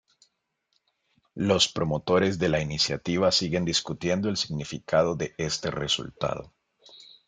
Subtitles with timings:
[1.35, 6.51] Los promotores de la iniciativa siguen discutiendo el significado de este resultado.